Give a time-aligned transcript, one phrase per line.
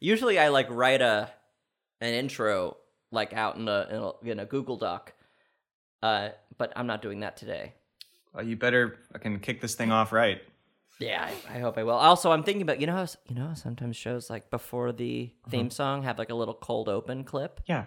[0.00, 1.30] Usually, I like write a
[2.00, 2.76] an intro
[3.10, 5.12] like out in a in a, in a Google Doc,
[6.02, 7.74] uh, but I'm not doing that today.
[8.34, 10.42] Well, you better fucking kick this thing off right.
[10.98, 11.94] Yeah, I, I hope I will.
[11.94, 15.70] Also, I'm thinking about you know how you know sometimes shows like before the theme
[15.70, 17.60] song have like a little cold open clip.
[17.66, 17.84] Yeah.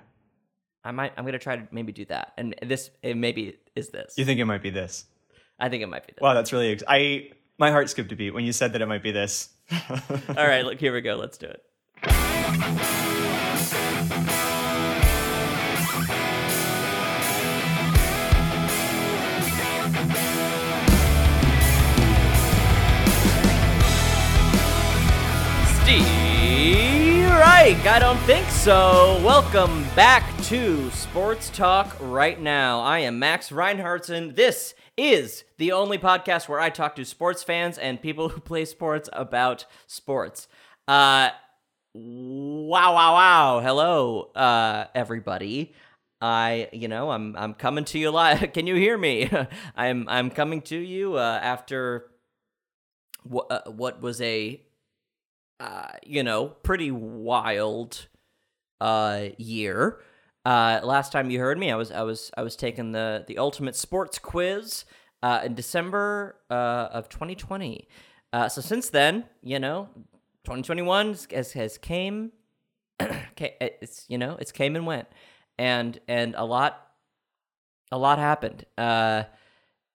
[0.84, 4.14] I might I'm gonna try to maybe do that, and this it maybe is this.
[4.18, 5.06] You think it might be this?
[5.60, 6.22] I think it might be this.
[6.22, 6.72] Wow, that's really.
[6.72, 9.50] Ex- I my heart skipped a beat when you said that it might be this.
[9.90, 11.16] All right, look here we go.
[11.16, 11.62] Let's do it.
[28.00, 29.22] I don't think so.
[29.26, 32.80] Welcome back to Sports Talk right now.
[32.80, 34.36] I am Max Reinhardtson.
[34.36, 38.66] This is the only podcast where I talk to sports fans and people who play
[38.66, 40.48] sports about sports.
[40.88, 41.32] Uh,
[41.94, 43.60] wow, wow, wow.
[43.62, 45.74] Hello, uh, everybody.
[46.22, 48.52] I, you know, I'm I'm coming to you live.
[48.54, 49.30] Can you hear me?
[49.76, 52.08] I'm I'm coming to you uh, after
[53.24, 54.62] what uh, what was a
[55.60, 58.08] uh, you know, pretty wild
[58.82, 60.00] uh year.
[60.46, 63.38] Uh last time you heard me, I was I was I was taking the the
[63.38, 64.86] ultimate sports quiz
[65.22, 67.88] uh in December uh of 2020.
[68.32, 69.90] Uh so since then, you know,
[70.50, 72.32] 2021 has has came
[73.00, 75.08] it's you know, it's came and went.
[75.58, 76.88] And and a lot
[77.92, 78.66] a lot happened.
[78.78, 79.24] Uh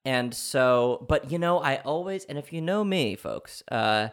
[0.05, 4.09] and so, but you know, I always, and if you know me, folks, uh,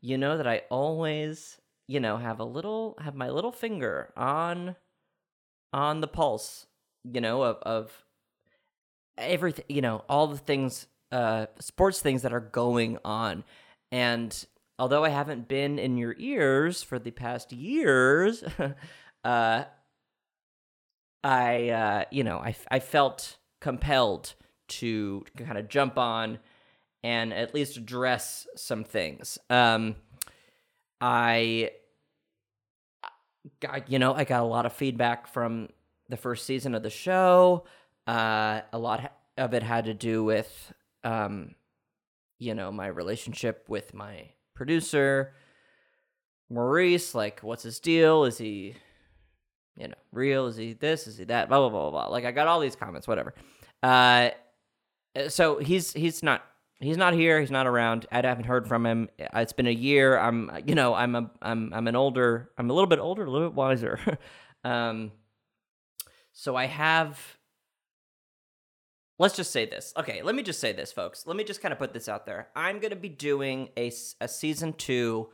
[0.00, 4.76] you know that I always, you know, have a little, have my little finger on,
[5.72, 6.66] on the pulse,
[7.04, 8.04] you know, of, of
[9.18, 13.44] everything, you know, all the things, uh, sports things that are going on.
[13.92, 14.46] And
[14.78, 18.44] although I haven't been in your ears for the past years,
[19.24, 19.64] uh,
[21.22, 24.34] I, uh, you know, I, I felt compelled
[24.66, 26.38] to kind of jump on
[27.02, 29.38] and at least address some things.
[29.50, 29.96] Um,
[31.00, 31.70] I,
[33.60, 35.68] got, you know, I got a lot of feedback from
[36.08, 37.64] the first season of the show.
[38.06, 40.72] Uh, a lot of it had to do with,
[41.02, 41.54] um,
[42.38, 45.32] you know, my relationship with my producer,
[46.50, 47.14] Maurice.
[47.14, 48.24] Like, what's his deal?
[48.24, 48.74] Is he,
[49.76, 50.46] you know, real?
[50.46, 51.06] Is he this?
[51.06, 51.48] Is he that?
[51.48, 52.04] Blah blah blah blah.
[52.06, 52.12] blah.
[52.12, 53.06] Like, I got all these comments.
[53.08, 53.34] Whatever.
[53.82, 54.30] Uh,
[55.28, 56.44] so he's he's not
[56.80, 57.40] he's not here.
[57.40, 58.06] He's not around.
[58.10, 59.08] I haven't heard from him.
[59.18, 60.18] It's been a year.
[60.18, 62.50] I'm you know I'm a I'm I'm an older.
[62.58, 63.98] I'm a little bit older, a little bit wiser.
[64.64, 65.12] um,
[66.32, 67.18] so I have.
[69.24, 69.94] Let's just say this.
[69.96, 71.26] Okay, let me just say this, folks.
[71.26, 72.48] Let me just kind of put this out there.
[72.54, 73.90] I'm going to be doing a,
[74.20, 75.30] a season two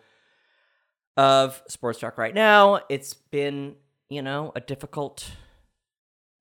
[1.17, 2.83] of Sports Talk right now.
[2.89, 3.75] It's been,
[4.09, 5.29] you know, a difficult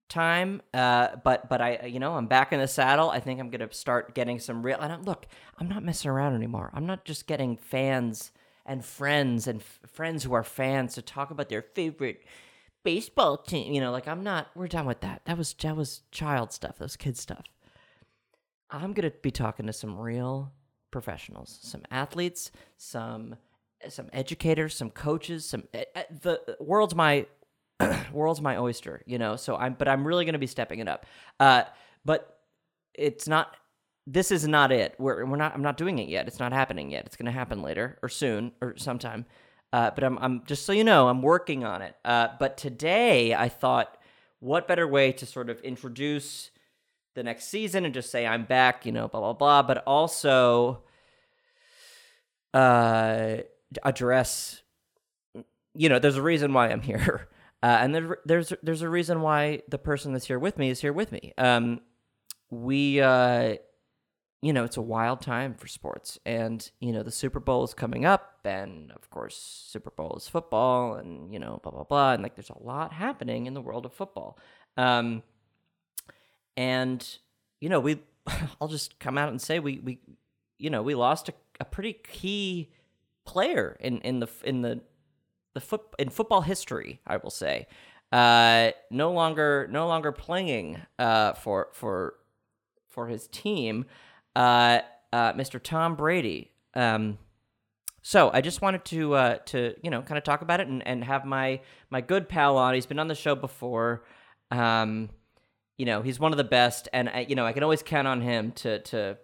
[0.10, 3.52] time uh but but i you know i'm back in the saddle i think i'm
[3.52, 5.28] gonna start getting some real and I'm, look
[5.60, 8.32] i'm not messing around anymore i'm not just getting fans
[8.66, 12.24] and friends and f- friends who are fans to talk about their favorite
[12.84, 16.02] baseball team you know like i'm not we're done with that that was that was
[16.12, 17.46] child stuff that was kid stuff
[18.70, 20.52] i'm gonna be talking to some real
[20.92, 23.36] professionals some athletes some
[23.90, 27.26] some educators some coaches some uh, uh, the world's my
[28.12, 29.36] world's my oyster, you know.
[29.36, 31.06] So I'm, but I'm really to be stepping it up.
[31.40, 31.64] Uh,
[32.06, 32.40] but
[32.94, 33.56] it's not.
[34.08, 34.96] This is not it.
[34.98, 35.54] We're we're not.
[35.54, 36.28] I'm not doing it yet.
[36.28, 37.06] It's not happening yet.
[37.06, 39.26] It's to happen later or soon or sometime.
[39.72, 41.96] Uh, but I'm I'm just so you know, I'm working on it.
[42.04, 43.98] Uh, but today I thought,
[44.40, 46.52] what better way to sort of introduce
[47.16, 49.62] the next season and just say I'm back, you know, blah blah blah.
[49.64, 50.84] But also,
[52.54, 53.38] uh,
[53.84, 54.64] address
[55.80, 57.30] you know, there's a reason why I'm here,
[57.64, 60.82] uh, and there, there's there's a reason why the person that's here with me is
[60.82, 61.34] here with me.
[61.38, 61.82] Um,
[62.50, 63.56] we, uh,
[64.42, 67.74] you know, it's a wild time for sports, and you know, the Super Bowl is
[67.74, 69.36] coming up, and of course,
[69.70, 72.94] Super Bowl is football, and you know, blah blah blah, and like, there's a lot
[72.94, 74.38] happening in the world of football.
[74.78, 75.24] Um,
[76.56, 77.06] and
[77.60, 78.02] you know, we,
[78.62, 80.00] I'll just come out and say we we,
[80.58, 82.72] you know, we lost a, a pretty key
[83.26, 84.82] player in in the in the
[85.54, 87.68] the foot in football history, I will say,
[88.12, 92.16] uh, no longer no longer playing uh, for for
[92.88, 93.86] for his team,
[94.40, 94.82] uh,
[95.12, 95.62] uh, Mr.
[95.62, 96.52] Tom Brady.
[96.74, 97.18] Um,
[98.02, 100.86] so I just wanted to uh, to you know kind of talk about it and,
[100.88, 101.60] and have my
[101.90, 102.74] my good pal on.
[102.74, 104.06] He's been on the show before.
[104.50, 105.10] Um,
[105.78, 108.08] you know he's one of the best, and I, you know I can always count
[108.08, 109.18] on him to to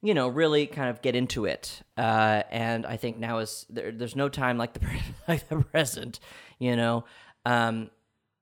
[0.00, 1.82] you know, really kind of get into it.
[1.96, 4.86] Uh, and I think now is there, there's no time like the
[5.28, 6.20] like the present,
[6.58, 7.04] you know.
[7.44, 7.90] Um,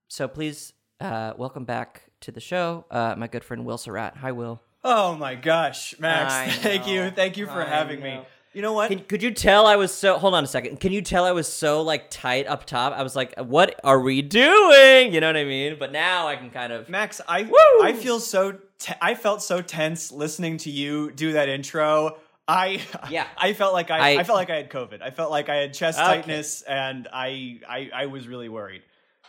[0.08, 4.18] so please uh, welcome back to the show, uh, my good friend Will Surratt.
[4.18, 4.60] Hi, Will.
[4.88, 6.56] Oh my gosh, Max!
[6.62, 8.20] Thank you, thank you for I having me.
[8.52, 8.88] You know what?
[8.88, 10.16] Can, could you tell I was so?
[10.16, 10.78] Hold on a second.
[10.78, 12.92] Can you tell I was so like tight up top?
[12.92, 15.76] I was like, "What are we doing?" You know what I mean?
[15.78, 16.88] But now I can kind of.
[16.88, 17.82] Max, I Woo!
[17.84, 22.16] I feel so te- I felt so tense listening to you do that intro.
[22.48, 22.80] I
[23.10, 23.26] Yeah.
[23.36, 25.02] I felt like I, I I- felt like I had COVID.
[25.02, 26.06] I felt like I had chest Okay.
[26.06, 28.82] tightness, and I, I I was really worried.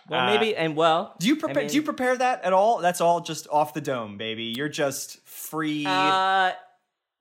[0.09, 1.15] Well, Uh, maybe and well.
[1.19, 1.63] Do you prepare?
[1.63, 2.77] mean- do you prepare that at all?
[2.79, 4.53] That's all just off the dome, baby.
[4.55, 5.85] You're just free.
[5.85, 6.51] Uh,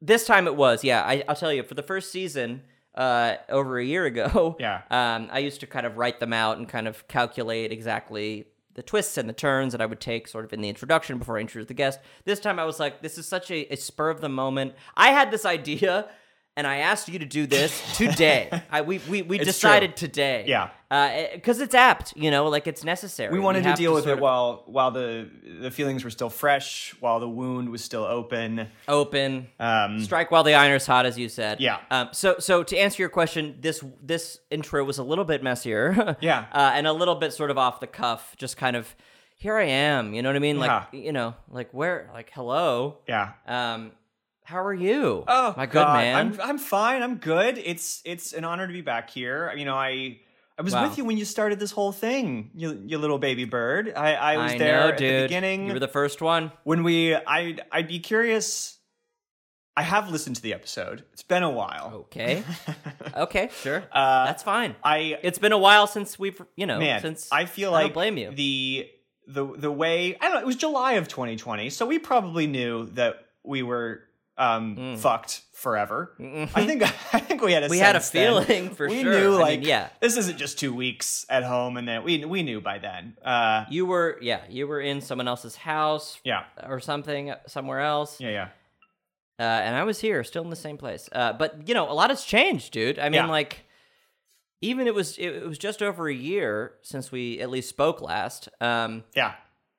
[0.00, 0.84] this time it was.
[0.84, 1.62] Yeah, I, I'll tell you.
[1.62, 2.62] For the first season,
[2.94, 4.56] uh, over a year ago.
[4.60, 4.82] Yeah.
[4.90, 8.82] Um, I used to kind of write them out and kind of calculate exactly the
[8.82, 11.40] twists and the turns that I would take sort of in the introduction before I
[11.40, 11.98] introduced the guest.
[12.26, 14.74] This time I was like, this is such a, a spur of the moment.
[14.96, 16.08] I had this idea
[16.56, 18.48] and I asked you to do this today.
[18.70, 20.08] I, we we, we It's decided true.
[20.08, 20.44] today.
[20.46, 20.70] Yeah.
[21.34, 23.32] Because it's apt, you know, like it's necessary.
[23.32, 25.28] we wanted to have deal with it of while while the
[25.60, 28.68] the feelings were still fresh, while the wound was still open.
[28.86, 29.48] open.
[29.58, 31.60] Um, Strike while the iron's hot, as you said.
[31.60, 31.78] Yeah.
[31.90, 36.16] Um, so, so to answer your question, this this intro was a little bit messier.
[36.20, 36.46] Yeah.
[36.52, 38.94] Uh, and a little bit sort of off the cuff, just kind of,
[39.36, 40.14] here I am.
[40.14, 40.58] You know what I mean?
[40.58, 41.00] Like, Yeah.
[41.00, 42.98] you know, like where, like, hello.
[43.08, 43.32] yeah.
[43.46, 43.90] Um,
[44.46, 45.24] how are you?
[45.28, 45.96] Oh, my good God.
[45.96, 46.16] man.
[46.16, 47.02] I'm I'm fine.
[47.02, 47.58] I'm good.
[47.58, 49.52] It's it's an honor to be back here.
[49.56, 50.20] You know, I
[50.58, 50.88] I was Wow.
[50.88, 53.92] with you when you started this whole thing, you you little baby bird.
[53.94, 55.22] I I was I there know, at dude.
[55.22, 56.52] the beginning You were the first one.
[56.64, 57.14] when we.
[57.14, 58.72] I I'd be curious.
[59.78, 61.04] I have listened to the episode.
[61.12, 61.92] It's been a while.
[62.06, 62.42] Okay.
[63.14, 63.84] okay, sure.
[63.92, 64.74] Uh, That's fine.
[64.82, 67.92] I It's been a while since we've, you know, man, since I feel I like
[67.92, 68.30] blame you.
[68.30, 68.88] the
[69.26, 70.40] the the way I don't know.
[70.40, 74.00] It was July of 2020, so we probably knew that we were
[74.38, 74.98] um Mm.
[74.98, 76.12] fucked forever.
[76.20, 76.82] I think
[77.14, 77.70] I think we had a Mm-hmm.
[77.70, 78.44] We had a sense then.
[78.44, 79.12] feeling for we sure.
[79.12, 79.88] knew I mean, like yeah.
[80.00, 83.16] this isn't just two weeks at home, and then we we knew by then.
[83.24, 88.20] Uh, you were, yeah, you were in someone else's house yeah, or something somewhere else.
[88.20, 88.48] yeah, yeah.
[89.38, 91.08] uh, and I was here, still in the same place.
[91.12, 92.98] Uh, but you know, a lot has changed, dude.
[92.98, 93.26] I mean, Yeah.
[93.26, 93.64] like,
[94.60, 98.00] even it was it, it was just over a year since we at least spoke
[98.02, 98.48] last.
[98.60, 99.32] Um, Yeah,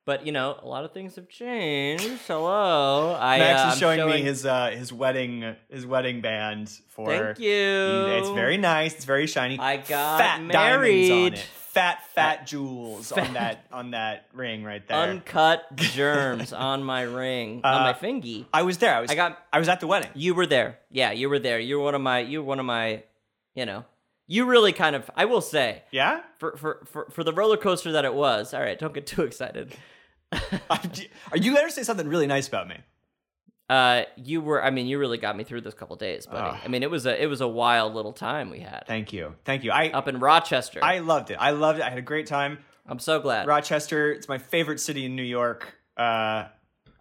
[0.08, 2.08] but you know, a lot of things have changed.
[2.26, 6.70] Hello, I Max uh, is I'm showing, me his uh, his wedding his wedding band
[6.88, 7.08] for.
[7.08, 7.50] Thank you.
[7.52, 8.94] It's very nice.
[8.94, 9.58] It's very shiny.
[9.58, 11.12] I got fat diamonds married.
[11.12, 11.38] on it.
[11.40, 14.96] Fat fat jewels on that on that ring right there.
[14.96, 18.46] Uncut germs on my ring, on my Uh, fingy.
[18.50, 18.94] I was there.
[18.94, 19.10] I was.
[19.10, 20.08] I got- I was at the wedding.
[20.14, 20.78] You were there.
[20.90, 21.60] Yeah, you were there.
[21.60, 22.20] You're one of my.
[22.20, 23.02] You're one of my.
[23.54, 23.84] You know,
[24.26, 25.10] you really kind of.
[25.14, 25.82] I will say.
[25.90, 26.22] Yeah.
[26.38, 28.54] For, for, for, for the roller coaster that it was.
[28.54, 29.74] All right, don't get too excited.
[30.70, 32.76] Are you going to say something really nice about me?
[33.68, 34.64] Uh, you were.
[34.64, 36.50] I mean, you really got me through this couple days, buddy.
[36.54, 36.60] Ah.
[36.64, 39.34] I mean, it was a it was a wild little time we had Thank you.
[39.44, 39.72] Thank you.
[39.72, 40.80] I up in Rochester.
[40.82, 41.36] I loved it.
[41.38, 41.82] I loved it.
[41.82, 42.58] I had a great time.
[42.86, 43.46] I'm so glad.
[43.46, 44.10] Rochester.
[44.12, 45.74] It's my favorite city in New York.
[45.98, 46.46] Uh,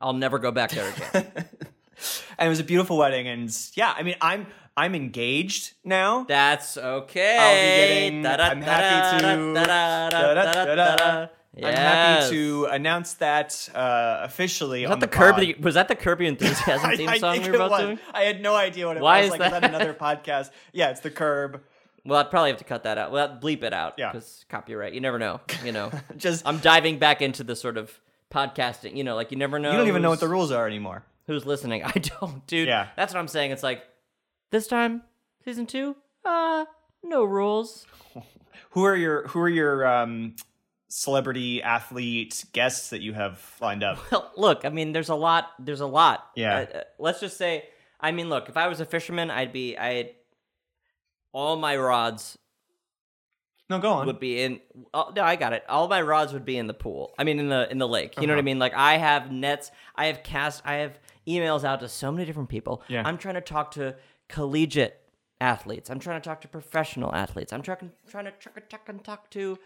[0.02, 1.32] I'll never go back there again.
[2.38, 3.30] and it was a beautiful wedding.
[3.30, 6.26] And yeah, I mean, I'm I'm engaged now.
[6.26, 7.38] That's okay.
[7.38, 8.26] I'll be getting.
[8.26, 11.30] I'm happy to-
[11.62, 11.68] da-da.
[11.70, 14.84] I'm happy to announce that uh, officially.
[14.84, 15.36] Was on that the the pod.
[15.36, 15.64] Curb?
[15.66, 18.00] Was that the Your Enthusiasm theme I song think we were both doing?
[18.14, 19.26] I had no idea what it Why was.
[19.26, 19.54] is like, that?
[19.54, 20.52] Is that another podcast?
[20.74, 21.62] Yeah, it's the curb.
[22.06, 23.12] Well, I'd probably have to cut that out.
[23.12, 23.96] Well, bleep it out.
[23.98, 24.12] Yeah.
[24.12, 24.94] Because copyright.
[24.94, 25.42] You never know.
[25.66, 25.92] You know.
[26.18, 28.00] Just I'm diving back into the sort of
[28.32, 28.96] podcasting.
[28.96, 29.72] You know, like you never know.
[29.72, 31.04] you don't even know what the rules are anymore.
[31.26, 31.84] who's listening.
[31.84, 32.68] I don't, dude.
[32.68, 32.88] Yeah.
[32.96, 33.52] That's what I'm saying.
[33.52, 33.84] It's like
[34.52, 35.02] this time,
[35.44, 36.64] season two, uh,
[37.04, 37.86] no rules.
[38.72, 40.36] Who are your Who are your um,
[40.90, 44.00] celebrity athlete guests that you have lined up?
[44.12, 45.50] Well, look, I mean, there's a lot.
[45.60, 46.30] There's a lot.
[46.36, 46.56] Yeah.
[46.74, 47.66] Uh, uh, let's just say,
[48.00, 50.12] I mean, look, if I was a fisherman, I'd be, I'd,
[51.34, 52.38] all my rods
[53.70, 54.08] No, go on.
[54.08, 54.60] would be in.
[54.94, 55.64] Oh, no, I got it.
[55.68, 57.14] All my rods would be in the pool.
[57.20, 58.16] I mean, in the in the lake.
[58.20, 58.46] You know what I Uh-huh.
[58.46, 58.60] mean?
[58.60, 59.72] Like I have nets.
[59.96, 60.62] I have cast.
[60.66, 62.82] I have emails out to so many different people.
[62.88, 63.04] Yeah.
[63.06, 63.96] I'm trying to talk to
[64.30, 64.96] collegiate
[65.42, 65.90] athletes.
[65.90, 67.52] I'm trying to talk to professional athletes.
[67.52, 69.60] I'm trying trying to try, try, and talk to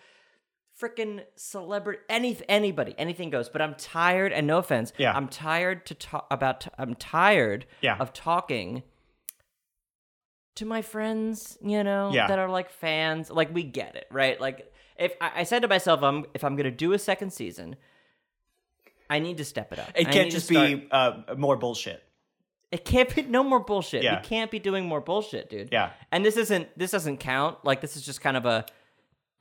[0.82, 5.14] freaking celebrity any anybody anything goes but i'm tired and no offense Yeah.
[5.16, 7.98] i'm tired to talk about i'm tired Yeah.
[8.00, 8.82] of talking
[10.56, 12.28] to my friends you know Yeah.
[12.28, 15.68] that are like fans like we get it right like if i, I said to
[15.68, 17.76] myself I'm, if i'm gonna do a second season
[19.10, 22.04] i need to step it up It can't just start- be uh, more bullshit.
[22.72, 24.02] it can't be no more bullshit.
[24.04, 24.22] Yeah.
[24.22, 25.70] We can't be doing more bullshit, dude.
[25.74, 25.90] Yeah.
[26.12, 27.58] And this isn't this doesn't count.
[27.66, 28.66] Like this is just kind of a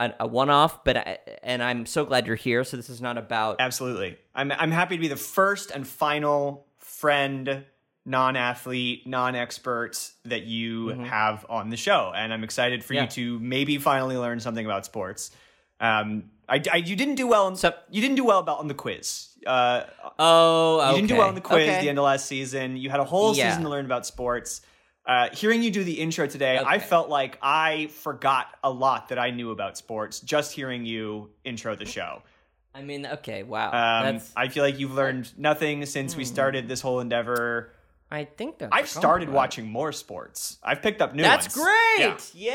[0.01, 0.83] a, a one off.
[0.85, 2.65] But I, and I'm so glad you're here.
[2.65, 3.57] So this is not about.
[3.61, 4.17] Absolutely.
[4.35, 7.65] I'm I'm happy to be the first and final friend
[8.07, 11.07] non-athlete, non-expert that you Mhm.
[11.07, 13.03] have on the show, and I'm excited for Yeah.
[13.03, 15.31] you to maybe finally learn something about sports.
[15.81, 17.47] Um, I, I- you didn't do well.
[17.47, 19.29] On, So- you didn't do well about on the quiz.
[19.47, 19.83] Uh,
[20.19, 20.91] Oh, okay.
[20.91, 21.81] you didn't do well on the quiz Okay.
[21.83, 22.77] the end of last season.
[22.77, 23.49] You had a whole Yeah.
[23.51, 24.61] season to learn about sports.
[25.11, 29.19] Uh, hearing you do the intro today, I felt like I forgot a lot that
[29.19, 32.23] I knew about sports just hearing you intro the show.
[32.73, 33.73] I mean, okay, wow.
[33.73, 34.21] Um.
[34.37, 37.73] I feel like you've learned nothing since we started this whole endeavor.
[38.09, 38.71] I think that's.
[38.73, 39.35] I've started compliment.
[39.35, 40.59] watching more sports.
[40.63, 41.67] I've picked up new That's ones.
[41.67, 42.31] great.
[42.35, 42.53] Yeah.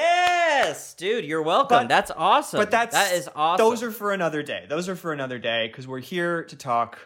[0.57, 1.79] Yes, dude, you're welcome.
[1.79, 2.59] But- that's awesome.
[2.61, 3.65] But that's that is awesome.
[3.65, 4.65] Those are for another day.
[4.69, 6.99] Those are for another day because we're here to talk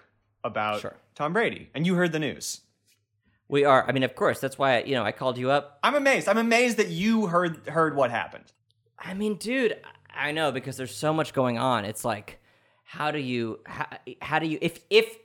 [0.44, 0.96] about Sure.
[1.16, 1.72] Tom Brady.
[1.74, 2.62] And you heard the news.
[3.50, 3.86] We are.
[3.88, 4.40] I mean, of course.
[4.40, 5.80] That's why you know I called you up.
[5.84, 6.28] I'm amazed.
[6.30, 8.46] I'm amazed that you heard heard what happened.
[8.98, 9.78] I mean, dude,
[10.16, 11.86] I know because there's so much going on.
[11.86, 12.40] It's like,
[12.84, 13.88] how do you, how,
[14.22, 15.18] how do you, if if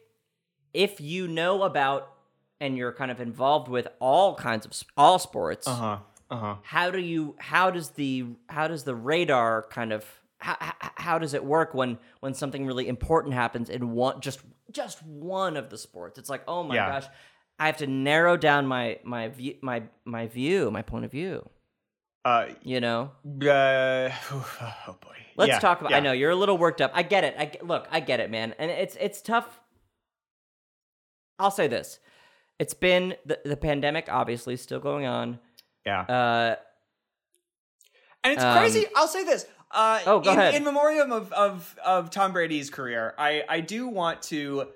[0.72, 2.10] if you know about
[2.60, 5.98] and you're kind of involved with all kinds of all sports, Uh huh.
[6.30, 6.54] Uh huh.
[6.62, 10.04] how do you, how does the, how does the radar kind of,
[10.38, 10.56] how,
[10.96, 14.40] how, does it work when when something really important happens in one just
[14.70, 16.18] just one of the sports?
[16.18, 16.88] It's like, oh my Yeah.
[17.00, 17.06] gosh,
[17.58, 21.49] I have to narrow down my my view my my view my point of view.
[22.25, 23.11] Uh, You know.
[23.42, 25.16] uh, oh boy.
[25.37, 25.90] Let's Yeah, talk about.
[25.90, 25.99] yeah.
[25.99, 26.90] I know you're a little worked up.
[26.94, 27.34] I get it.
[27.38, 27.87] I get- look.
[27.90, 28.54] I get it, man.
[28.58, 29.61] And it's it's tough.
[31.38, 31.99] I'll say this:
[32.58, 35.38] it's been the the pandemic, obviously, still going on.
[35.84, 36.00] Yeah.
[36.02, 36.56] Uh,
[38.23, 38.87] And it's Um, crazy.
[38.96, 39.46] I'll say this.
[39.70, 40.54] Uh, Oh, go in, ahead.
[40.54, 44.68] in memoriam of, of, of Tom Brady's career, I, I do want to.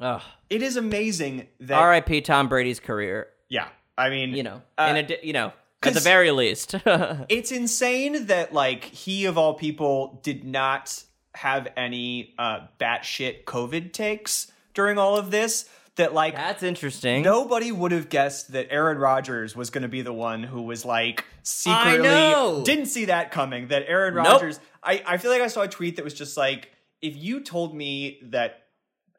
[0.00, 0.22] Ugh.
[0.50, 1.78] It is amazing that.
[1.78, 2.20] R.I.P.
[2.22, 3.28] Tom Brady's career.
[3.48, 3.68] Yeah.
[3.96, 6.74] I mean, You know, Uh, in a you know, at the very least.
[7.28, 11.02] it's insane that, like, he of all people did not
[11.34, 15.68] have any uh, batshit COVID takes during all of this.
[15.96, 17.22] That, like, That's interesting.
[17.22, 20.86] Nobody would have guessed that Aaron Rodgers was going to be the one who was
[20.86, 22.62] like secretly know.
[22.64, 23.68] didn't see that coming.
[23.68, 24.26] That Aaron Nope.
[24.26, 26.70] Rodgers, I, I feel like I saw a tweet that was just like,
[27.02, 28.61] if you told me that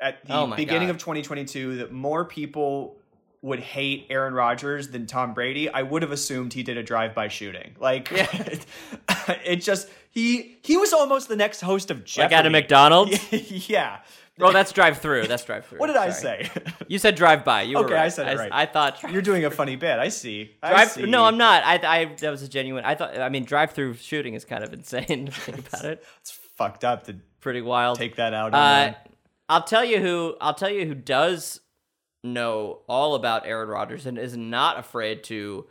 [0.04, 0.96] at the Oh beginning God.
[0.96, 2.98] of 2022 that more people
[3.42, 7.28] would hate Aaron Rodgers than Tom Brady, I would have assumed he did a drive-by
[7.28, 7.76] shooting.
[7.80, 8.28] Like, Yeah.
[8.32, 8.66] it,
[9.46, 12.36] it just he he was almost the next host of like Jeopardy.
[12.36, 13.32] at a McDonald's.
[13.70, 14.00] yeah.
[14.42, 15.28] Oh, that's drive through.
[15.28, 15.78] That's drive through.
[15.80, 16.50] What did I say?
[16.88, 17.64] You said drive by.
[17.64, 18.14] You were Okay, I right.
[18.14, 18.50] said it right.
[18.52, 20.00] I thought You're doing a funny bit.
[20.00, 20.56] I see.
[20.64, 20.92] I drive.
[20.92, 21.06] see.
[21.06, 21.64] No, I'm not.
[21.64, 22.84] I, I that was a genuine.
[22.86, 23.18] I thought.
[23.18, 25.28] I mean, drive through shooting is kind of insane.
[25.28, 26.04] You think about it.
[26.22, 27.98] It's fucked up to Pretty wild.
[27.98, 28.54] take that out.
[28.54, 28.94] Uh.
[29.50, 30.36] I'll tell you who.
[30.42, 31.60] I'll tell you who does
[32.24, 35.66] know all about Aaron Rodgers and is not afraid to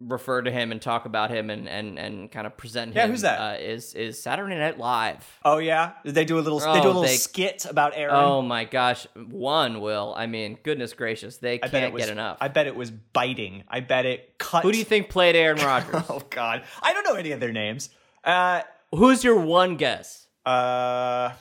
[0.00, 3.10] refer to him and talk about him and and, and kind of present Yeah, him.
[3.10, 3.40] who's that?
[3.40, 5.26] Uh, is is Saturday Night Live?
[5.44, 6.60] oh yeah, they do a little.
[6.60, 8.14] they do a Oh, little they- skit about Aaron.
[8.14, 10.14] Oh my gosh, one will.
[10.16, 12.02] I mean, goodness gracious, they I can't was.
[12.04, 12.38] get enough.
[12.40, 13.64] I bet it was biting.
[13.68, 14.62] I bet it cut.
[14.62, 16.04] who do you think played Aaron Rodgers?
[16.08, 17.90] oh God, I don't know any of their names.
[18.22, 18.62] Uh,
[18.94, 20.26] Who's your one guess?
[20.46, 21.32] uh,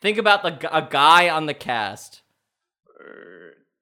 [0.00, 2.22] Think about the a guy on the cast.
[2.98, 3.02] Uh,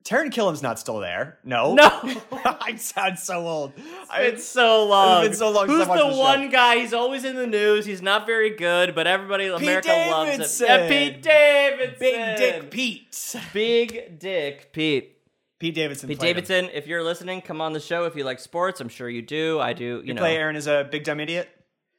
[0.04, 1.38] Taran Killam's not still there.
[1.44, 1.86] No, No.
[2.32, 3.72] I sound so old.
[4.10, 5.20] I, It's so long.
[5.24, 6.78] It's been so long Who's the the one guy?
[6.78, 7.84] He's always in the news.
[7.84, 10.38] He's not very good, but everybody, America loves him.
[10.38, 10.66] Davidson.
[10.66, 11.98] Yeah, Pete Davidson.
[11.98, 13.42] Big Dick Pete.
[13.52, 15.14] Big Dick Pete.
[15.58, 16.08] Pete Davidson.
[16.08, 16.44] Pete played him.
[16.44, 16.70] Davidson.
[16.72, 18.04] If you're listening, come on the show.
[18.04, 19.60] If you like sports, I'm sure you do.
[19.60, 19.84] I do.
[19.84, 20.20] You, You know.
[20.20, 21.48] play Aaron as a big dumb idiot.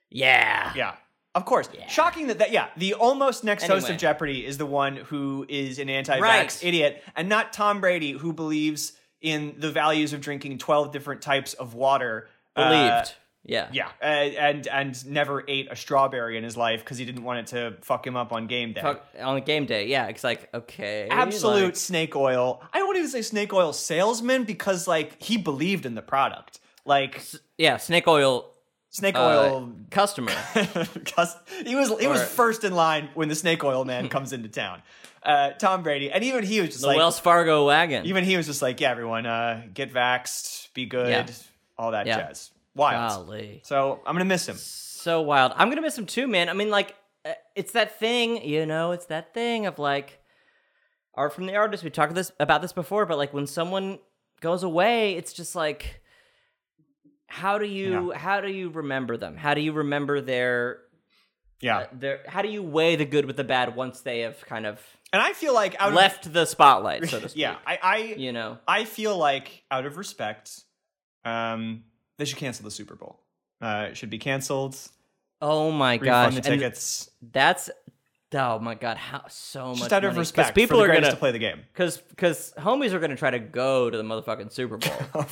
[0.09, 0.73] Yeah.
[0.75, 0.95] Yeah.
[1.35, 1.69] Of course.
[1.87, 5.77] Shocking that, that, yeah, the almost next host of Jeopardy is the one who is
[5.79, 6.63] an anti vax Right.
[6.63, 11.53] idiot, and not Tom Brady, who believes in the values of drinking 12 different types
[11.53, 12.27] of water.
[12.55, 13.13] Uh, Believed.
[13.45, 13.67] yeah.
[13.71, 17.39] yeah, uh, and and never ate a strawberry in his life because he didn't want
[17.39, 18.81] it to fuck him up on game day.
[18.81, 19.87] Fuck, on game day.
[19.87, 20.07] Yeah.
[20.07, 21.07] It's like okay.
[21.11, 22.61] Absolute like- snake oil.
[22.73, 26.59] I don't even say snake oil salesman because like he believed in the product.
[26.85, 27.21] Like
[27.57, 27.77] yeah.
[27.77, 28.49] Snake oil.
[28.89, 30.31] Snake Uh, oil customer.
[31.65, 34.81] he was he was first in line when the snake oil man comes into town.
[35.21, 38.05] Uh, Tom Brady, and even he was just the like, Wells Fargo wagon.
[38.05, 41.27] even he was just like, yeah, everyone, uh, get vaxxed, be good, Yeah.
[41.77, 42.17] all that Yeah.
[42.27, 42.51] jazz.
[42.73, 43.25] Wild.
[43.27, 43.59] Golly.
[43.65, 44.55] So I'm gonna miss him.
[44.55, 45.51] so wild.
[45.57, 46.47] I'm gonna miss him too, man.
[46.47, 50.19] I mean, like, uh, it's that thing, you know, it's that thing of like
[51.15, 51.83] art from the artist.
[51.83, 53.99] We talked this about this before, but like when someone
[54.39, 56.01] goes away, it's just like,
[57.29, 59.37] how do you how do you remember them?
[59.37, 60.79] How do you remember their
[61.61, 64.65] Yeah, their how do you weigh the good with the bad once they have kind
[64.65, 64.81] of
[65.13, 67.41] and I feel like out left the spotlight, so to speak?
[67.41, 68.57] yeah, I I, you know.
[68.67, 70.61] I feel like out of respect,
[71.25, 71.83] um,
[72.17, 73.19] they should cancel the Super Bowl.
[73.61, 74.77] Uh, it should be canceled.
[75.41, 77.09] Oh my gosh, the and tickets.
[77.21, 77.69] that's
[78.31, 80.17] Oh my god, how so much Just out of money.
[80.17, 81.61] 'Cause respect, people are gonna to play the game.
[81.73, 84.77] because because homies are gonna try to go to the motherfucking Super
[85.13, 85.25] Bowl.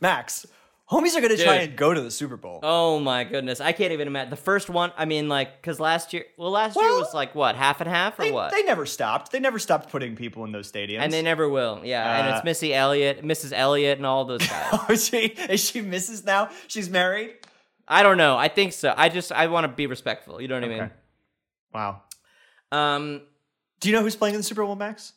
[0.00, 0.44] Max,
[0.92, 2.60] homies are gonna try and go to the Super Bowl.
[2.62, 4.92] oh my goodness, I can't even imagine the first one.
[4.96, 8.18] I mean, like, because last year, well, last year was like what half and half
[8.18, 8.52] or they, what?
[8.52, 9.32] they never stopped.
[9.32, 11.00] They never stopped putting people in those stadiums.
[11.00, 11.80] and they never will.
[11.82, 13.52] Yeah, and Uh, it's Missy Elliott, Mrs.
[13.54, 14.68] Elliott, and all those guys.
[14.72, 16.24] Oh, is she is she Mrs.
[16.24, 16.50] now?
[16.68, 17.34] She's married.
[17.88, 18.36] I don't know.
[18.36, 18.94] I think so.
[18.96, 20.40] I just I want to be respectful.
[20.40, 20.80] You know what I mean?
[20.82, 20.92] Okay.
[21.74, 22.02] Wow.
[22.70, 23.22] Um.
[23.80, 25.12] Do you know who's playing in the Super Bowl, Max?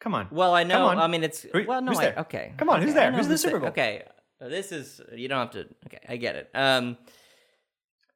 [0.00, 0.28] Come on.
[0.30, 0.88] Well, I know.
[0.88, 1.90] I mean, it's Who- well, no.
[1.92, 2.18] who's I, there?
[2.20, 2.52] okay.
[2.56, 3.12] Come on, who's Okay, I there?
[3.18, 3.38] Who's in the.
[3.38, 3.68] Super Bowl?
[3.70, 4.02] Okay.
[4.40, 5.66] This is you don't have to.
[5.86, 6.50] Okay, I get it.
[6.54, 6.96] Um,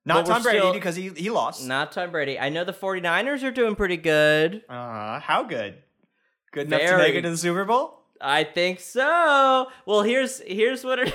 [0.05, 1.67] Not Tom Brady still- because he he lost.
[1.67, 2.39] not Tom Brady.
[2.39, 4.63] I know the 49ers are doing pretty good.
[4.69, 5.75] Uh, how good?
[6.53, 7.99] Good enough to make it to the Super Bowl?
[8.21, 9.69] I think so.
[9.87, 11.13] Well, here's here's what it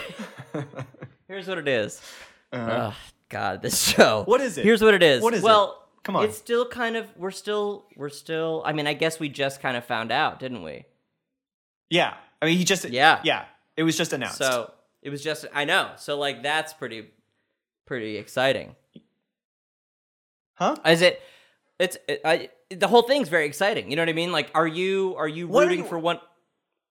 [1.28, 2.02] here's what it is.
[2.52, 2.92] Uh-huh.
[3.30, 4.24] God, this show.
[4.26, 4.64] What is it?
[4.66, 5.22] Here's what it is.
[5.22, 5.44] What is it?
[5.46, 6.24] well, Come on.
[6.26, 8.62] It's still kind of we're still we're still.
[8.66, 10.86] I mean, I guess we just kind of found out, didn't we?
[11.90, 12.14] Yeah.
[12.42, 13.20] I mean, he just Yeah.
[13.24, 13.46] yeah.
[13.76, 14.38] It was just announced.
[14.38, 14.72] So
[15.08, 15.92] it was just I know.
[15.96, 17.08] So like that's pretty
[17.86, 18.76] pretty exciting.
[20.56, 20.76] huh?
[20.86, 21.22] Is it?
[21.80, 22.50] It's it, I.
[22.70, 23.90] The whole thing's very exciting.
[23.90, 24.32] You know what I mean?
[24.34, 26.20] Like, are you are you What are rooting you- for one?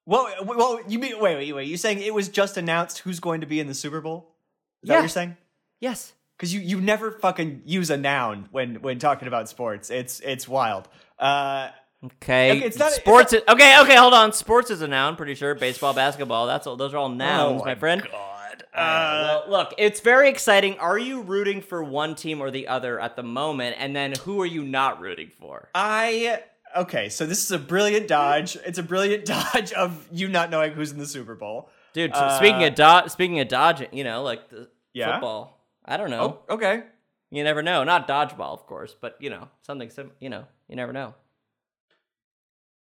[0.08, 1.68] Well, well, you mean wait, wait, wait?
[1.68, 4.36] You saying it was just announced who's going to be in the Super Bowl?
[4.82, 4.98] Is that Yeah.
[4.98, 5.36] what you're saying?
[5.80, 6.12] Yes.
[6.36, 9.90] Because you you never fucking use a noun when when talking about sports.
[9.90, 10.88] It's it's wild.
[11.18, 11.70] Uh,
[12.04, 12.52] Okay.
[12.52, 13.32] Okay, it's not- it's sports.
[13.32, 13.80] is, okay.
[13.80, 13.96] Okay.
[13.96, 14.32] Hold on.
[14.32, 15.16] Sports is a noun.
[15.16, 15.54] Pretty sure.
[15.54, 16.46] Baseball, basketball.
[16.46, 16.76] That's all.
[16.76, 18.02] Those are all nouns, oh my friend.
[18.02, 18.64] God.
[18.74, 20.78] Uh, Uh, well, look, it's very exciting.
[20.78, 23.76] Are you rooting for one team or the other at the moment?
[23.78, 25.70] And then who are you not rooting for?
[25.74, 26.42] I
[26.76, 27.08] okay.
[27.08, 28.56] So this is a brilliant dodge.
[28.66, 31.70] It's a brilliant dodge of you not knowing who's in the Super Bowl.
[31.94, 35.12] Dude, Uh, speaking of do- speaking of dodging, you know, like the Yeah?
[35.14, 35.64] football.
[35.84, 36.40] I don't know.
[36.48, 36.82] Oh, okay.
[37.30, 37.82] You never know.
[37.84, 41.14] Not dodgeball, of course, but you know, something sim- you know, you never know.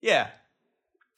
[0.03, 0.27] Yeah.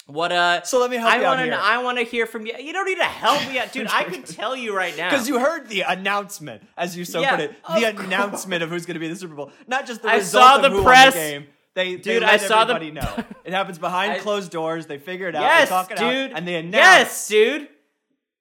[0.07, 1.59] What uh So let me help I you out want to here.
[1.59, 2.53] I want to hear from you.
[2.59, 3.87] You don't need to help me out, dude.
[3.91, 5.09] I can tell you right now.
[5.09, 8.05] Because you heard the announcement, as you so Yeah, put it, of the course.
[8.05, 10.45] announcement of who's going to be in the Super Bowl, not just the I result
[10.45, 11.15] saw of the who press.
[11.15, 11.47] won the game.
[11.73, 13.23] They, they Dude, let I saw the- everybody know.
[13.45, 14.85] It happens behind I- closed doors.
[14.85, 15.41] They figure it out.
[15.41, 16.31] yes, they talk it dude.
[16.31, 16.73] out, and they announce.
[16.75, 17.67] yes, dude.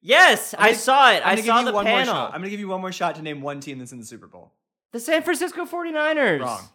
[0.02, 1.16] Yes, I gonna- saw it.
[1.16, 2.14] I'm I gonna saw give you the one more panel.
[2.14, 2.26] shot.
[2.35, 4.04] I'm going to give you one more shot to name one team that's in the
[4.07, 4.52] Super Bowl.
[4.92, 6.40] the San Francisco 49ers.
[6.40, 6.68] Wrong.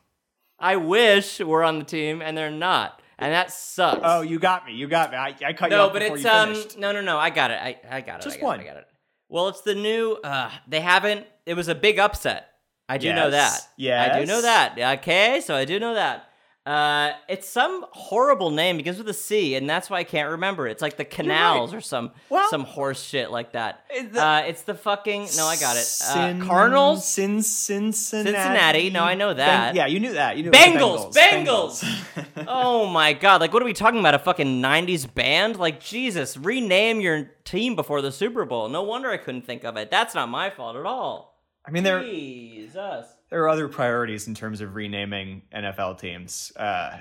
[0.58, 3.02] I wish were on the team and they're not.
[3.20, 4.02] And that sucks.
[4.04, 4.74] Oh, you got me.
[4.74, 5.18] You got me.
[5.18, 7.52] I, I cut you no, off but it's you um no no no I got
[7.52, 8.60] it I I got it Just I got one.
[8.60, 8.88] it, I got it.
[9.28, 10.18] Well, it's the new.
[10.24, 11.28] uh They haven't.
[11.46, 12.48] It was a big upset.
[12.88, 13.68] I do know that.
[13.78, 14.98] Yeah, I do know that.
[15.00, 16.29] Okay, so I do know that.
[16.70, 20.68] Uh, it's some horrible name begins with a C, and that's why I can't remember.
[20.68, 20.72] it.
[20.74, 23.86] It's like the canals or some Well- some horse shit like that.
[24.12, 25.80] The- uh, it's the fucking no, I got it.
[25.80, 28.32] Uh, Cin- Cardinals, Cin- Cincinnati.
[28.34, 28.90] Cincinnati.
[28.92, 29.70] No, I know that.
[29.70, 30.38] Ben- yeah, you knew that.
[30.38, 32.46] You knew it was Bengals, Bengals.
[32.48, 33.42] oh my god!
[33.42, 34.14] Like, what are we talking about?
[34.14, 35.56] A fucking '90s band?
[35.58, 38.70] Like, Jesus, rename your team before the Super Bowl.
[38.70, 39.90] No wonder I couldn't think of it.
[39.90, 41.42] That's not my fault at all.
[41.66, 43.08] I mean, there Jesus.
[43.30, 46.52] There are other priorities in terms of renaming NFL teams.
[46.56, 46.98] Uh,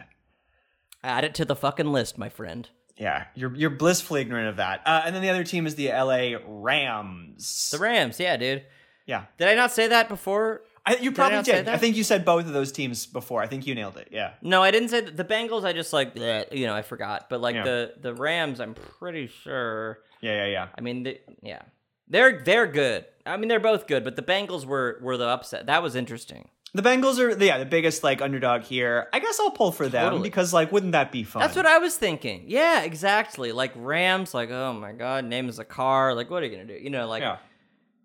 [1.02, 2.68] Add it to the fucking list, my friend.
[2.96, 4.82] yeah, you're you're blissfully ignorant of that.
[4.84, 7.70] Uh, and then the other team is the LA Rams.
[7.72, 8.64] The Rams, yeah, dude.
[9.06, 10.62] yeah, Did I not say that before?
[10.86, 11.68] I, you probably not say did.
[11.68, 13.42] I think you said both of those teams before.
[13.42, 14.08] I think you nailed it.
[14.10, 14.32] Yeah.
[14.40, 15.62] No, I didn't say the Bengals.
[15.64, 17.28] I just like, bleh, you know, I forgot.
[17.28, 17.64] But like Yeah.
[17.64, 19.98] the the Rams, I'm pretty sure.
[20.22, 20.68] Yeah, yeah, yeah.
[20.76, 21.62] I mean, they, yeah,
[22.08, 23.06] they're they're good.
[23.26, 24.04] I mean, they're both good.
[24.04, 25.66] But the Bengals were were the upset.
[25.66, 26.48] That was interesting.
[26.74, 29.08] The Bengals are yeah the biggest like underdog here.
[29.12, 30.22] I guess I'll pull for them Totally.
[30.22, 31.40] because like wouldn't that be fun?
[31.40, 32.44] That's what I was thinking.
[32.46, 33.52] Yeah, exactly.
[33.52, 36.14] Like Rams, like oh my god, name is a car.
[36.14, 36.74] Like what are you gonna do?
[36.74, 37.38] You know, like Yeah.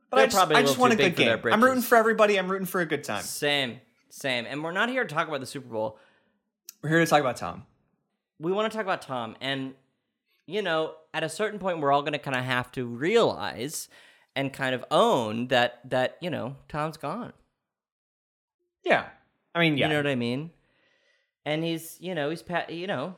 [0.10, 1.40] But I just, probably I just want a good game.
[1.52, 2.38] I'm rooting for everybody.
[2.38, 3.24] I'm rooting for a good time.
[3.24, 4.46] same, same.
[4.48, 5.98] And we're not here to talk about the Super Bowl.
[6.84, 7.64] We're here to talk about Tom.
[8.40, 9.74] We want to talk about Tom, and
[10.46, 13.90] you know, at a certain point, we're all gonna kind of have to realize
[14.36, 17.34] and kind of own that that you know Tom's gone.
[18.84, 19.06] Yeah.
[19.56, 19.86] I mean, yeah.
[19.88, 20.52] You know what I mean?
[21.46, 23.16] And he's, you know, he's pa- you know,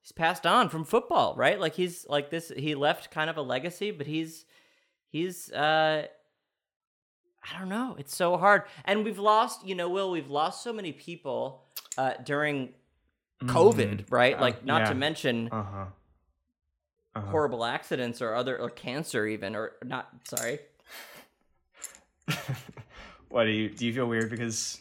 [0.00, 1.60] he's passed on from football, right?
[1.60, 4.44] Like he's like this he left kind of a legacy, but he's
[5.08, 6.06] he's uh
[7.52, 7.94] I don't know.
[7.98, 8.62] It's so hard.
[8.86, 11.62] And we've lost, you know, Will, we've lost so many people
[11.98, 12.70] uh during
[13.42, 14.36] COVID, right?
[14.36, 14.88] Uh, Like not yeah.
[14.88, 15.84] to mention uh huh.
[17.16, 17.30] Uh-huh.
[17.30, 20.58] horrible accidents or other or cancer even or not sorry.
[23.28, 23.86] What do you do?
[23.86, 24.80] You feel weird because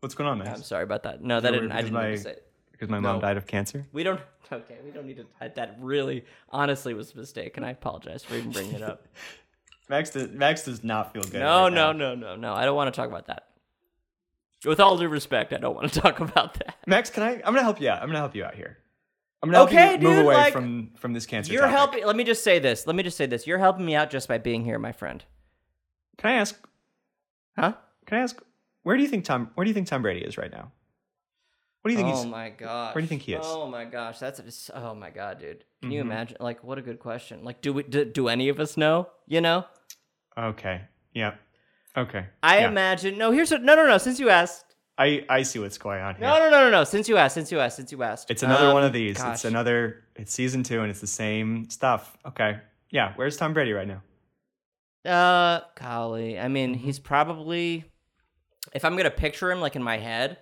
[0.00, 0.48] what's going on, man?
[0.48, 1.22] I'm sorry about that.
[1.22, 2.46] No, that didn't I didn't my- say it.
[2.70, 3.20] Because my mom No.
[3.22, 3.86] died of cancer.
[3.92, 4.20] We don't.
[4.52, 5.24] Okay, we don't need to.
[5.54, 9.06] That really, honestly, was a mistake, and I apologize for even bringing it up.
[9.88, 11.40] Max does, Max does not feel good.
[11.40, 12.12] no, right no, now.
[12.12, 12.52] no, no, no.
[12.52, 13.46] I don't want to talk about that.
[14.66, 16.76] With all due respect, I don't want to talk about that.
[16.86, 17.36] Max, can I?
[17.36, 18.02] I'm gonna help you out.
[18.02, 18.76] I'm gonna help you out here.
[19.42, 21.52] I'm gonna Okay, you move dude, away like, from from this cancer.
[21.52, 21.76] You're topic.
[21.76, 22.06] helping.
[22.06, 22.86] Let me just say this.
[22.86, 23.46] Let me just say this.
[23.46, 25.24] You're helping me out just by being here, my friend.
[26.18, 26.56] Can I ask?
[27.58, 27.72] Huh?
[28.06, 28.40] Can I ask?
[28.84, 29.50] Where do you think Tom?
[29.54, 30.70] Where do you think Tom Brady is right now?
[31.80, 32.94] What do you think oh my gosh.
[32.94, 33.40] where do you think he is?
[33.44, 35.64] Oh my gosh, that's just, oh my god, dude.
[35.80, 36.06] Can you Mhm.
[36.06, 36.36] imagine?
[36.38, 37.42] Like, what a good question.
[37.42, 39.08] Like, do we do, do any of us know?
[39.26, 39.64] You know,
[40.38, 40.82] Okay.
[41.12, 41.34] Yeah.
[41.96, 42.26] Okay.
[42.42, 42.68] I yeah.
[42.68, 43.18] imagine.
[43.18, 43.62] No, here's what.
[43.64, 43.98] No, no, no.
[43.98, 44.71] Since you asked.
[45.02, 46.26] I I see what's going on here.
[46.26, 46.84] No, no, no, no, no.
[46.84, 47.34] Since you asked.
[47.34, 47.76] Since you asked.
[47.76, 48.30] Since you asked.
[48.30, 49.16] It's another Um, one of these.
[49.18, 49.34] gosh.
[49.34, 50.04] It's another.
[50.16, 52.16] It's season two, and it's the same stuff.
[52.26, 52.58] Okay.
[52.90, 53.12] Yeah.
[53.16, 54.02] Where's Tom Brady right now?
[55.04, 56.38] Uh, golly.
[56.38, 56.84] I mean, Mm-hmm.
[56.84, 57.84] he's probably.
[58.74, 60.38] If I'm gonna picture him like in my head,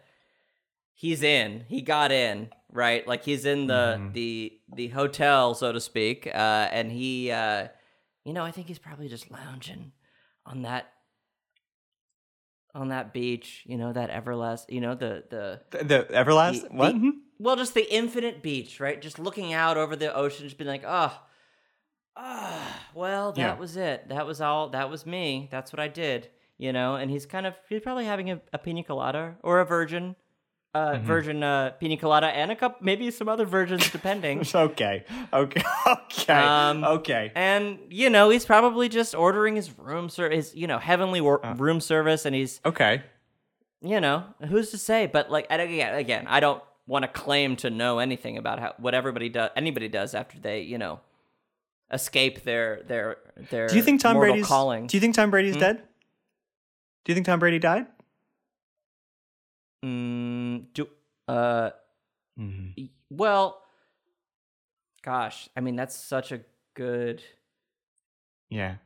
[0.95, 1.65] he's in.
[1.69, 3.07] He got in right.
[3.09, 4.13] Like he's in the Mhm.
[4.13, 6.27] the the hotel, so to speak.
[6.27, 7.69] Uh, and he, uh,
[8.25, 9.93] you know, I think he's probably just lounging
[10.45, 10.93] on that
[12.75, 13.63] on that beach.
[13.67, 14.71] You know, that everlast.
[14.71, 16.63] You know, the the The, the Everlast.
[16.63, 16.93] The- what?
[16.93, 19.01] the- well, just the infinite beach, right?
[19.01, 21.19] Just looking out over the ocean, just being like, oh,
[22.17, 23.55] ah, well, that Yeah.
[23.59, 24.09] was it.
[24.09, 24.69] That was all.
[24.71, 25.49] That was me.
[25.51, 26.29] That's what I did.
[26.59, 29.65] You know, and he's kind of he's probably having a, a pina colada or a
[29.65, 30.17] virgin,
[30.75, 31.07] uh, Mm-hmm.
[31.07, 34.43] virgin uh, pina colada, and a cup, maybe some other versions depending.
[34.55, 35.05] Okay.
[35.33, 35.63] Okay.
[35.87, 36.33] Okay.
[36.33, 37.33] Um, okay.
[37.35, 41.45] and you know, he's probably just ordering his room service, his you know heavenly wor-
[41.45, 41.55] Uh.
[41.55, 43.03] room service, and he's Okay.
[43.83, 45.07] you know, who's to say?
[45.07, 48.95] But like, again, again, I don't want to claim to know anything about how what
[48.95, 51.01] everybody does, anybody does after they, you know,
[51.93, 53.17] escape their their
[53.51, 53.67] their.
[53.69, 54.87] Do you think Tom Brady's calling?
[54.87, 55.61] Do you think Tom Brady's Hmm?
[55.61, 55.77] dead?
[57.05, 57.87] Do you think Tom Brady died?
[59.85, 60.40] mm,
[60.75, 60.89] do
[61.29, 61.71] uh,
[62.39, 62.85] Mm-hmm.
[63.11, 63.61] well,
[65.03, 66.41] gosh, I mean, that's such a
[66.75, 67.23] good.
[68.49, 68.77] Yeah.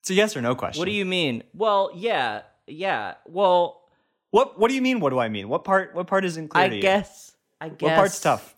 [0.00, 0.80] It's a yes or no question.
[0.80, 1.44] What do you mean?
[1.54, 3.14] Well, yeah, yeah.
[3.26, 3.82] Well,
[4.30, 4.98] What What do you mean?
[4.98, 5.48] What do I mean?
[5.48, 5.94] What part?
[5.94, 6.82] What part isn't clear I to you?
[6.82, 7.32] guess.
[7.60, 7.80] I guess.
[7.82, 8.56] What part's tough?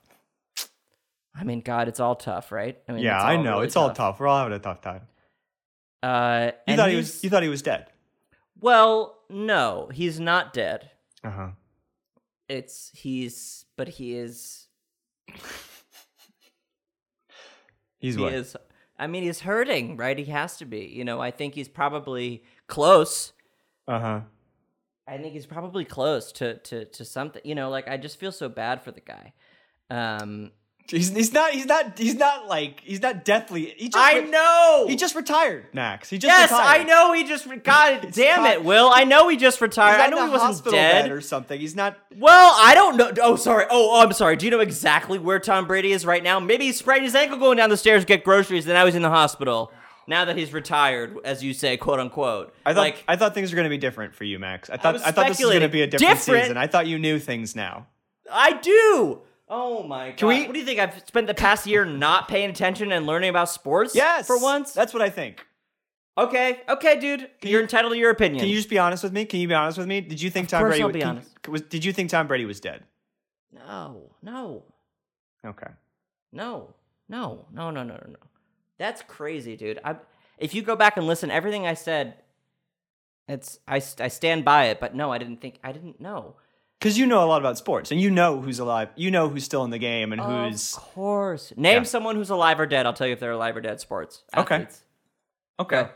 [1.36, 2.78] I mean, God, it's all tough, right?
[2.88, 3.54] I mean, yeah, I know.
[3.54, 4.20] really it's all tough.
[4.20, 5.02] We're all having a tough time.
[6.02, 7.22] Uh, You thought he was.
[7.24, 7.88] You thought he was dead.
[8.60, 10.90] Well, no, he's not dead.
[11.22, 11.48] Uh huh.
[12.48, 14.68] It's he's, but he is.
[17.98, 18.34] He's he what?
[18.34, 18.54] is.
[18.98, 20.18] I mean, he's hurting, right?
[20.18, 20.80] He has to be.
[20.80, 23.32] You know, I think he's probably close.
[23.88, 24.20] Uh huh.
[25.08, 27.40] I think he's probably close to to to something.
[27.46, 29.32] You know, like I just feel so bad for the guy.
[29.88, 30.52] Um,
[30.86, 31.52] He's, he's not.
[31.52, 31.98] He's not.
[31.98, 32.80] He's not like.
[32.84, 33.74] He's not deathly.
[33.76, 34.84] He just I re- know.
[34.86, 36.10] He just retired, Max.
[36.10, 36.80] He just yes, retired.
[36.82, 37.12] I know.
[37.14, 38.90] He just re- God damn not- it, Will.
[38.92, 39.98] I know he just retired.
[40.00, 41.10] I know he wasn't dead.
[41.10, 41.58] or something.
[41.58, 41.96] He's not.
[42.16, 43.10] Well, I don't know.
[43.22, 43.64] Oh, sorry.
[43.70, 44.36] Oh, I'm sorry.
[44.36, 46.38] Do you know exactly where Tom Brady is right now?
[46.38, 48.94] Maybe he sprained his ankle going down the stairs to get groceries, and now he's
[48.94, 49.72] in the hospital.
[50.06, 52.54] Now that he's retired, as you say, quote unquote.
[52.66, 52.80] I thought.
[52.80, 54.68] like, I thought things were going to be different for you, Max.
[54.68, 54.92] I thought.
[54.92, 56.42] was I, thought this was going to be a different, Different?
[56.44, 56.56] season.
[56.58, 57.86] I thought you knew things now.
[58.30, 59.20] I do.
[59.56, 60.26] Oh my god.
[60.26, 60.80] we- What do you think?
[60.80, 63.94] I've spent the past year not paying attention and learning about sports?
[63.94, 64.26] Yes.
[64.26, 64.72] For once?
[64.72, 65.46] That's what I think.
[66.18, 66.62] okay.
[66.68, 67.30] Okay, dude.
[67.42, 68.40] You're entitled to your opinion.
[68.40, 69.24] Can you just be honest with me?
[69.26, 70.00] Can you be honest with me?
[70.00, 71.48] Did you think Of Tom course Brady I'll would- be can- honest.
[71.48, 71.62] was?
[71.62, 72.82] Did you think Tom Brady was dead?
[73.52, 74.10] No.
[74.22, 74.64] No.
[75.46, 75.70] Okay.
[76.32, 76.74] No,
[77.08, 78.16] no, no, no, no, no, no.
[78.78, 79.78] That's crazy, dude.
[79.84, 79.96] I
[80.36, 82.16] if you go back and listen, everything I said,
[83.28, 84.80] it's I, I stand by it.
[84.80, 86.34] But no, I didn't think I didn't know.
[86.78, 88.90] Because you know a lot about sports, and you know who's alive.
[88.94, 91.52] You know who's still in the game, and who's Of course.
[91.56, 91.82] Name Yeah.
[91.84, 92.84] someone who's alive or dead.
[92.84, 93.80] I'll tell you if they're alive or dead.
[93.80, 94.22] Sports.
[94.36, 94.54] Okay.
[94.56, 94.82] Athletes.
[95.60, 95.88] okay.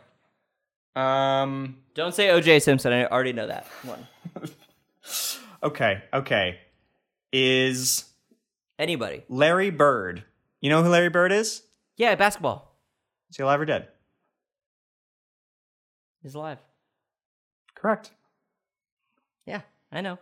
[0.96, 1.76] Um.
[1.94, 2.60] Don't say O.J.
[2.60, 2.92] Simpson.
[2.92, 4.06] I already know that one.
[5.62, 6.02] Okay.
[6.14, 6.60] Okay.
[7.32, 8.04] Is
[8.78, 9.24] Anybody?
[9.28, 10.22] Larry Bird?
[10.60, 11.62] You know who Larry Bird is?
[11.96, 12.76] Yeah, basketball.
[13.28, 13.88] Is he alive or dead?
[16.22, 16.58] He's alive.
[17.74, 18.12] Correct.
[19.46, 20.18] Yeah, I know.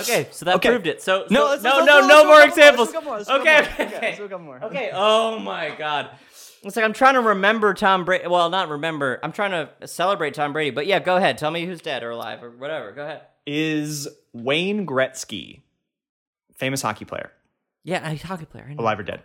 [0.00, 0.68] Okay, so that Okay.
[0.70, 1.02] proved it.
[1.02, 2.78] So, so No, no, no, let's- no more do a couple more, examples.
[2.78, 3.72] let's do a couple more, let's do a Okay, okay.
[3.72, 4.00] Okay, okay.
[4.06, 4.64] let's do a couple more.
[4.64, 4.90] Okay.
[4.92, 6.10] Oh my God.
[6.62, 8.26] It's like I'm trying to remember Tom Brady.
[8.26, 9.20] Well, not remember.
[9.22, 10.70] I'm trying to celebrate Tom Brady.
[10.70, 11.38] But yeah, go ahead.
[11.38, 12.90] Tell me who's dead or alive or whatever.
[12.92, 13.22] Go ahead.
[13.46, 15.60] Is Wayne Gretzky,
[16.56, 17.30] famous hockey player,
[17.84, 18.74] Yeah, a hockey player.
[18.76, 19.22] Alive or dead?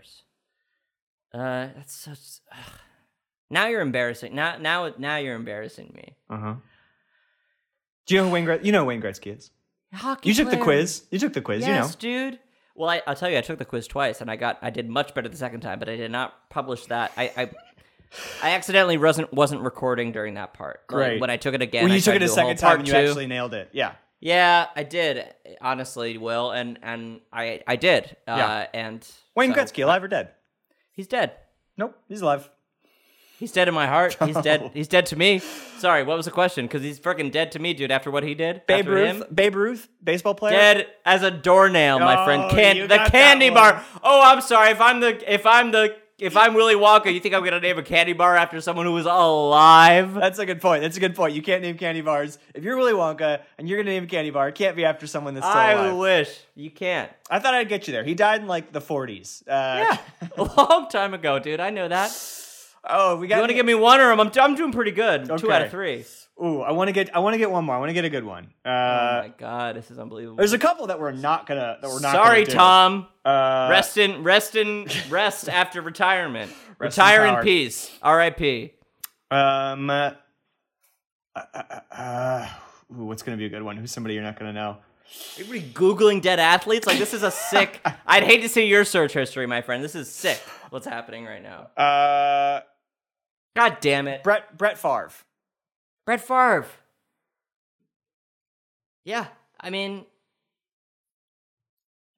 [1.34, 2.20] Uh, that's such.
[2.52, 2.72] ugh.
[3.50, 4.36] Now you're embarrassing.
[4.36, 6.16] Now, now, now you're embarrassing me.
[6.30, 6.56] Uh huh.
[8.06, 8.66] Do you know who Wayne Gretzky?
[8.66, 9.50] You know who Wayne Gretzky is.
[9.94, 10.30] Hockey.
[10.30, 11.04] You took the quiz.
[11.12, 11.62] You took the quiz.
[11.62, 11.70] Yes,
[12.02, 12.30] You know.
[12.32, 12.40] dude.
[12.76, 14.90] Well, I, I'll tell you, I took the quiz twice, and I got I did
[14.90, 17.12] much better the second time, but I did not publish that.
[17.16, 17.50] I I,
[18.42, 20.82] I accidentally wasn't wasn't recording during that part.
[20.90, 21.22] Like, Great.
[21.22, 22.58] when I took it again, When I you took it a to do whole second
[22.58, 23.00] time and you two.
[23.00, 23.70] actually nailed it.
[23.74, 23.94] Yeah.
[24.20, 25.34] Yeah, I did.
[25.62, 28.16] Honestly, Will, and and I I did.
[28.28, 28.68] Uh, Yeah.
[28.74, 30.30] and Wayne so- Gretzky, alive or dead?
[30.94, 31.34] He's dead.
[31.78, 32.50] Nope, he's alive.
[33.44, 34.16] He's dead in my heart.
[34.26, 34.72] He's dead.
[34.74, 35.40] He's dead to me.
[35.80, 36.66] Sorry, what was the question?
[36.66, 37.92] Because he's freaking dead to me, dude.
[37.92, 39.24] After what he did, Babe after Ruth, him?
[39.36, 40.54] Babe Ruth, baseball player.
[40.54, 42.44] dead as a doornail, my friend.
[42.44, 43.84] Oh, Can- the candy bar.
[44.02, 44.70] Oh, I'm sorry.
[44.70, 47.78] If I'm the if I'm the if I'm Willy Wonka, you think I'm gonna name
[47.78, 50.14] a candy bar after someone who was alive?
[50.14, 50.84] That's a good point.
[50.84, 51.34] That's a good point.
[51.34, 52.40] You can't name candy bars.
[52.56, 55.06] If you're Willy Wonka and you're gonna name a candy bar, it can't be after
[55.06, 55.92] someone that's still I alive.
[55.92, 57.12] I wish you can't.
[57.30, 58.06] I thought I'd get you there.
[58.06, 59.42] He died in like the 40s.
[59.46, 59.98] Uh, Yeah,
[60.38, 61.60] a long time ago, dude.
[61.60, 62.10] I know that.
[62.90, 63.36] Oh, we got.
[63.36, 65.26] You want to give me one, or I'm I'm doing pretty good.
[65.38, 66.06] Two out of three.
[66.44, 67.16] Ooh, I want to get.
[67.16, 67.76] I want to get one more.
[67.76, 68.46] I want to get a good one.
[68.66, 70.36] Uh, oh my god, this is unbelievable.
[70.38, 71.78] there's a couple that we're not gonna.
[71.82, 72.12] That we're not.
[72.14, 72.46] Sorry.
[72.46, 73.08] Tom.
[73.24, 76.52] Uh, Rest in rest in rest after retirement.
[76.80, 77.44] Rest Retire in, power.
[77.44, 77.90] peace.
[78.02, 78.74] R.I.P.
[79.32, 79.90] Um.
[79.90, 80.12] Uh,
[81.36, 82.50] uh, uh, uh,
[82.98, 83.78] ooh, what's gonna be a good one?
[83.78, 84.78] Who's somebody you're not gonna know?
[85.40, 87.80] Everybody googling dead athletes like this is a sick.
[88.06, 89.84] I'd hate to see your search history, my friend.
[89.84, 90.40] This is sick.
[90.72, 91.68] What's happening right now?
[91.82, 92.62] Uh,
[93.56, 95.12] God damn it, Brett Brett Favre.
[96.06, 96.66] Brett Favre.
[99.06, 99.28] Yeah,
[99.60, 100.06] I mean,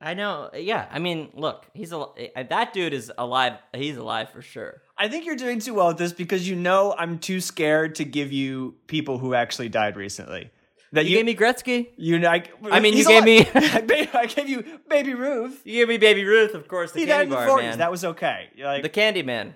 [0.02, 0.50] I know.
[0.54, 2.06] Yeah, I mean, look, he's a
[2.50, 3.54] that dude is alive.
[3.74, 4.82] He's alive for sure.
[4.98, 8.06] I think you're doing too well at this because you know I'm too scared to
[8.06, 10.52] give you people who actually died recently.
[10.92, 11.88] That You, you, gave me Gretzky.
[11.98, 13.86] you know, I, I mean, you gave alive.
[13.86, 15.62] me- I gave you Baby Ruth.
[15.66, 16.92] You gave me Baby Ruth, of course.
[16.94, 17.62] The He died candy in the bar 40s.
[17.64, 17.78] man.
[17.80, 18.50] That was okay.
[18.58, 19.56] Like, the Candy Man.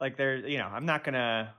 [0.00, 1.54] Like they're, you know, I'm not gonna.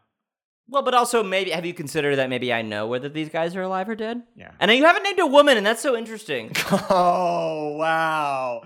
[0.68, 3.62] Well, but also maybe have you considered that maybe I know whether these guys are
[3.64, 4.22] alive or dead?
[4.36, 4.52] Yeah.
[4.60, 6.52] And you haven't named a woman, and that's so interesting.
[6.92, 8.62] Oh wow,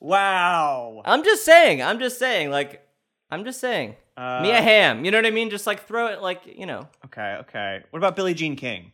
[0.00, 1.02] wow.
[1.04, 1.82] I'm just saying.
[1.82, 2.50] I'm just saying.
[2.50, 2.86] Like,
[3.30, 3.96] I'm just saying.
[4.16, 5.04] Uh, Mia Hamm.
[5.04, 5.50] You know what I mean?
[5.50, 7.82] Just like throw it, like you know, Okay, okay.
[7.90, 8.92] What about Billie Jean King?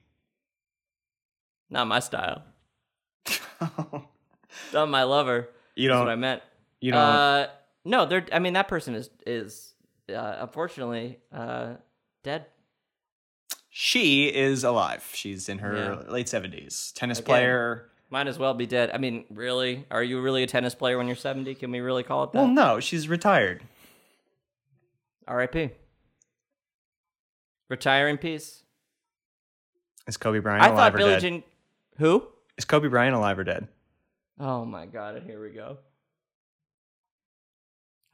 [1.70, 2.42] not my style.
[4.72, 5.48] Not my lover.
[5.74, 6.06] you That's don't.
[6.06, 6.42] what I meant.
[6.80, 7.00] you don't.
[7.00, 7.46] Uh,
[7.84, 8.24] no, they're.
[8.32, 9.74] I mean, that person is is
[10.10, 11.74] uh, unfortunately uh,
[12.24, 12.46] dead.
[13.68, 15.08] she is alive.
[15.14, 16.10] She's in her Yeah.
[16.10, 16.92] late seventies.
[16.96, 17.26] Tennis Again.
[17.26, 17.90] player.
[18.10, 18.90] Might as well be dead.
[18.94, 19.84] I mean, really?
[19.90, 21.54] Are you really a tennis player when you're 70?
[21.56, 22.38] Can we really call it that?
[22.38, 23.62] Well, no, she's retired.
[25.26, 25.70] R.I.P.
[27.68, 28.62] Retire in peace.
[30.06, 31.20] Is Kobe Bryant I alive thought or Billie dead?
[31.20, 31.42] Jean.
[31.98, 32.26] Who?
[32.56, 33.68] Is Kobe Bryant alive or dead?
[34.40, 35.22] Oh my god!
[35.26, 35.76] Here we go.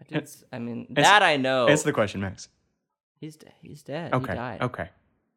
[0.09, 1.66] Dude's- I mean, It's- that I know.
[1.68, 2.48] Answer the question, Max.
[3.20, 4.12] He's de- he's dead.
[4.12, 4.33] Okay.
[4.33, 4.62] He died.
[4.62, 4.88] Okay.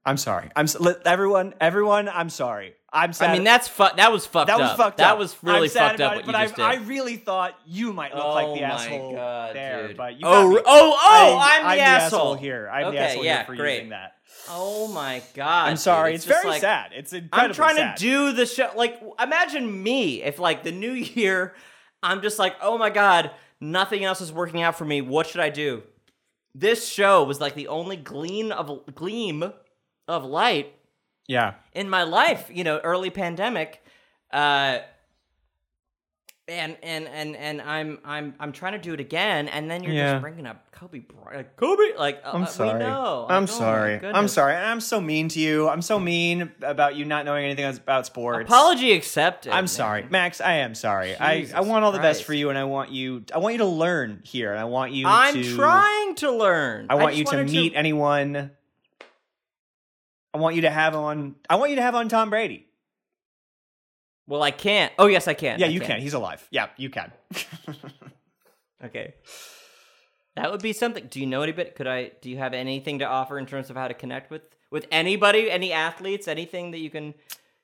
[0.06, 0.50] I'm sorry.
[0.56, 0.68] I'm
[1.06, 1.54] everyone.
[1.60, 2.08] Everyone.
[2.10, 2.74] I'm sorry.
[2.92, 3.30] I'm sad.
[3.30, 4.78] I mean, that's fu- That was fucked that was up.
[4.78, 5.20] fucked that up.
[5.20, 6.16] was really fucked up.
[6.18, 9.88] it, but I, I really thought you might look oh like the asshole god, there,
[9.90, 9.98] dude.
[9.98, 10.60] but you oh, me.
[10.66, 11.38] oh, oh!
[11.42, 12.70] I- I'm the I'm asshole here.
[12.72, 13.74] I'm the Okay, asshole yeah, here for great.
[13.76, 14.14] using that.
[14.50, 15.70] Oh my god!
[15.70, 16.12] I'm sorry.
[16.12, 16.16] dude.
[16.16, 16.92] It's, just very like- sad.
[16.96, 17.98] It's incredibly I'm trying sad.
[17.98, 18.70] to do the show.
[18.78, 21.54] Like, imagine me if, like, the new year,
[22.02, 25.02] I'm just like, oh my god, nothing else is working out for me.
[25.02, 25.84] What should I do?
[26.56, 29.54] This show was like the only gleam of gleam
[30.08, 30.74] of light
[31.28, 31.56] Yeah.
[31.74, 32.50] in my life.
[32.52, 33.84] You know, early pandemic.
[34.32, 34.80] Uh,
[36.48, 39.94] and and and and I'm I'm I'm trying to do it again, and then you're
[39.94, 40.14] Yeah.
[40.14, 41.98] just bringing up Kobe Bryant, like, Kobe.
[41.98, 42.74] Like, uh, I'm uh, sorry.
[42.74, 43.26] We know.
[43.28, 44.00] Like, I'm oh sorry.
[44.06, 44.56] I'm sorry.
[44.56, 45.68] And I'm so mean to you.
[45.68, 48.48] I'm so mean about you not knowing anything about sports.
[48.48, 49.52] Apology accepted.
[49.52, 49.68] I'm man.
[49.68, 50.40] sorry, Max.
[50.40, 51.16] I am sorry.
[51.18, 53.26] I, I want all the best for you, and I want you.
[53.34, 55.04] I want you to learn here, and I want you.
[55.04, 56.88] To I'm to, trying to learn.
[56.90, 58.52] I want just you to meet anyone.
[60.34, 61.36] I want you to have on.
[61.50, 62.67] I want you to have on Tom Brady.
[64.28, 64.92] Well, I can't.
[65.00, 65.60] Oh, yes, I can.
[65.60, 66.02] Yeah, I you can.
[66.02, 66.46] He's alive.
[66.52, 67.12] Yeah, you can.
[68.84, 69.16] Okay.
[70.36, 71.08] That would be something.
[71.08, 71.72] Do you know anybody?
[71.72, 72.12] Could I?
[72.22, 75.50] Do you have anything to offer in terms of how to connect with with anybody,
[75.50, 77.16] any athletes, anything that you can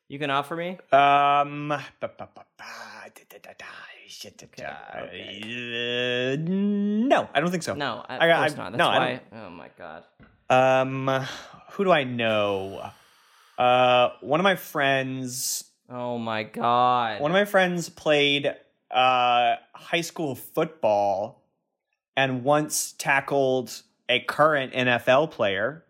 [0.08, 0.80] you can offer me?
[0.92, 1.72] um.
[1.72, 1.84] okay.
[6.34, 7.76] uh, no, I don't think so.
[7.76, 8.72] No, I got- course I- not.
[8.72, 9.22] That's no, I why.
[9.34, 10.04] Oh my god.
[10.50, 11.08] Um,
[11.74, 12.90] who do I know?
[13.58, 15.66] Uh, one of my friends.
[15.96, 17.22] Oh my god.
[17.22, 18.48] One of my friends played
[18.92, 21.44] uh high school football,
[22.18, 25.86] and once tackled a current NFL player.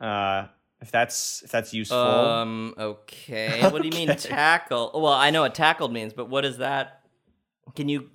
[0.00, 0.46] Uh,
[0.80, 1.96] if that's if that's useful.
[1.98, 2.74] um.
[2.78, 3.62] Okay.
[3.70, 4.28] What do you mean Okay.
[4.28, 4.90] tackle?
[4.94, 7.02] Well, I know what tackled means, but what is that?
[7.74, 8.10] Can you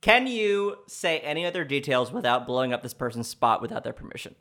[0.00, 4.34] can you say any other details without blowing up this person's spot without their permission?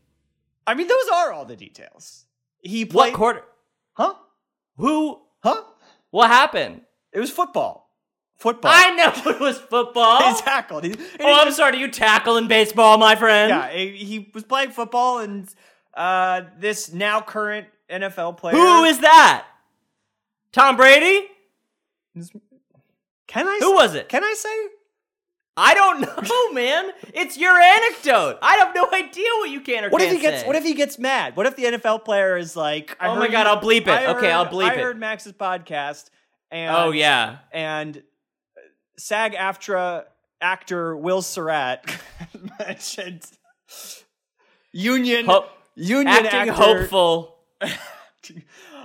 [0.68, 2.26] I mean, those are all the details.
[2.62, 3.14] He What played.
[3.14, 3.44] quarter?
[3.94, 4.14] Huh?
[4.78, 5.22] Who?
[5.44, 5.62] Huh?
[6.14, 6.82] What happened?
[7.12, 7.90] It was football.
[8.36, 8.72] Football.
[8.72, 10.22] I know it was football.
[10.22, 10.84] He tackled.
[10.84, 11.72] He, he oh, I'm just- sorry.
[11.72, 13.50] Do you tackle in baseball, my friend?
[13.50, 15.50] Yeah, he he was playing football, and
[15.96, 18.54] uh, this now current NFL player.
[18.54, 19.48] Who is that?
[20.52, 21.26] Tom Brady?
[23.26, 23.58] Can I?
[23.60, 24.08] Who was it?
[24.08, 24.68] Can I say?
[25.56, 26.92] I don't know, man.
[27.14, 28.40] It's your anecdote.
[28.42, 30.42] I have no idea what you can or What if can't he gets?
[30.42, 30.48] say.
[30.48, 31.36] What if he gets mad?
[31.36, 33.90] What if the NFL player is like, Oh my God, you- I'll bleep it.
[33.90, 34.80] I Okay, I'll bleep I it.
[34.80, 36.10] I heard Max's podcast,
[36.52, 37.38] and Oh yeah.
[37.52, 38.02] and
[38.98, 40.06] SAG AFTRA
[40.42, 41.86] actor Will Surratt
[42.60, 43.24] mentioned
[44.72, 47.38] union Ho- union Acting actor, hopeful.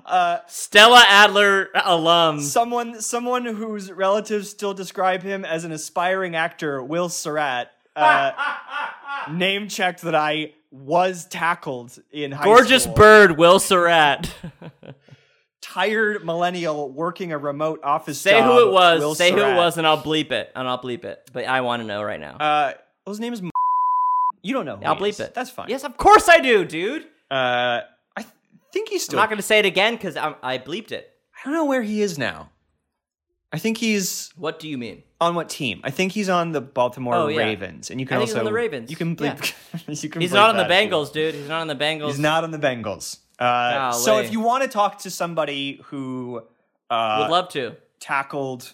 [0.04, 2.40] Uh, Stella Adler alum.
[2.40, 8.32] someone someone whose relatives still describe him as an aspiring actor, Will Surratt, uh,
[9.30, 12.94] name checked that I was tackled in high Gorgeous school.
[12.94, 14.32] bird, Will Surratt.
[15.60, 18.44] tired millennial working a remote office Say job.
[18.44, 19.00] who it was.
[19.00, 20.50] Will Say who it was, and I'll bleep it.
[20.54, 21.30] And I'll bleep it.
[21.32, 22.36] But I want to know right now.
[22.36, 22.72] Uh,
[23.04, 23.42] well, his name is.
[24.42, 24.80] You don't know.
[24.84, 25.20] I'll bleep is.
[25.20, 25.34] it.
[25.34, 25.68] That's fine.
[25.68, 27.06] Yes, of course I do, dude.
[27.30, 27.80] Uh,
[28.78, 29.18] think he's still.
[29.18, 31.10] I'm not going to say it again because I bleeped it.
[31.34, 32.50] I don't know where he is now.
[33.52, 35.02] I think he's What do you mean?
[35.20, 35.80] on what team?
[35.82, 37.38] I think he's on the Baltimore Oh, yeah.
[37.38, 38.90] Ravens, and you can think he's on the Ravens.
[38.90, 39.52] You can bleep.
[40.02, 41.34] you can He's bleep not on the that if you Bengals, dude.
[41.34, 42.08] He's not on the Bengals.
[42.08, 43.18] He's not on the Bengals.
[43.38, 46.42] Uh, so if you want to talk to somebody who
[46.90, 47.76] uh, Would love to.
[48.00, 48.72] tackled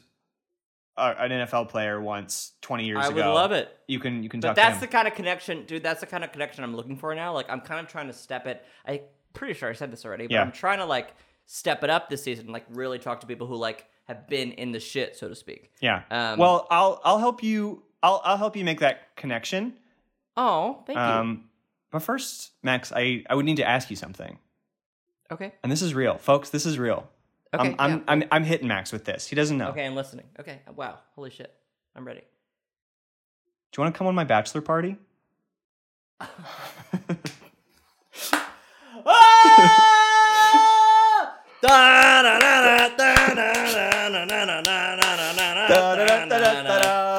[0.97, 3.69] uh, an NFL player once twenty years I ago, I would love it.
[3.88, 5.83] You can you can But talk that's the kind of connection, dude.
[5.83, 7.33] That's the kind of connection I'm looking for now.
[7.35, 8.64] Like I'm kind of trying to step it.
[8.87, 9.03] I
[9.35, 10.42] pretty sure I said this already, but Yeah.
[10.42, 11.12] I'm trying to like
[11.47, 12.47] step it up this season.
[12.49, 15.70] Like really talk to people who like have been in the shit, so to speak.
[15.81, 16.03] yeah.
[16.11, 17.83] Um, well, I'll I'll help you.
[18.03, 19.75] I'll I'll help you make that connection.
[20.37, 21.03] Oh, thank you.
[21.03, 21.44] Um,
[21.90, 24.38] but first, Max, I I would need to ask you something,
[25.31, 25.53] Okay.
[25.62, 26.51] and this is real, folks.
[26.51, 27.09] This is real.
[27.55, 27.68] Okay.
[27.68, 28.05] I'm I'm, yeah.
[28.09, 29.27] I'm I'm hitting Max with this.
[29.29, 29.68] He doesn't know.
[29.68, 30.27] okay, I'm listening.
[30.40, 30.59] Okay.
[30.75, 30.99] Wow.
[31.14, 31.55] Holy shit.
[31.97, 32.20] I'm ready.
[32.20, 34.97] Do you want to come on my bachelor party?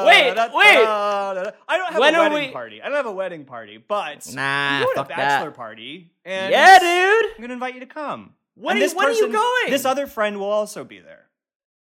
[0.06, 0.86] Wait, wait.
[0.88, 2.82] I don't have a wedding we- party.
[2.82, 4.42] I don't have a wedding party, but Nah,
[4.80, 7.26] I'm to a bachelor party, and Yeah, dude.
[7.36, 8.34] I'm gonna invite you to come.
[8.56, 9.70] When And are you- you person- going?
[9.72, 11.26] This other friend will also be there.